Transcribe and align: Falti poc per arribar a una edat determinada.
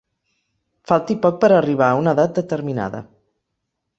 Falti 0.91 1.17
poc 1.25 1.37
per 1.43 1.51
arribar 1.59 1.89
a 1.89 1.99
una 2.01 2.15
edat 2.19 2.35
determinada. 2.39 3.03